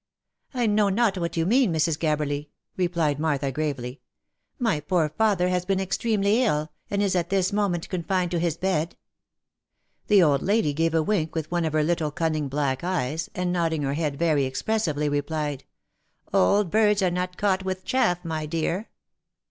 [0.55, 1.99] "I know not what you mean, Mrs.
[1.99, 4.01] Gabberly," replied Martha gravely."
[4.67, 8.57] My poor father has been extremely ill, and is at this moment confined to his
[8.57, 8.97] bed."
[10.07, 13.53] The old lady gave a wink with one of her little cunning black eyes, and
[13.53, 15.65] nodding her head very expressively, replied,"
[16.33, 18.89] Old birds are not caught with chaff, my dear."